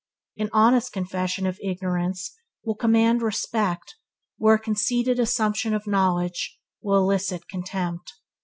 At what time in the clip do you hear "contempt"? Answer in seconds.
7.47-8.11